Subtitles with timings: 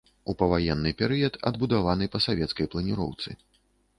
[0.31, 3.29] У паваенны перыяд адбудаваны па савецкай планіроўцы.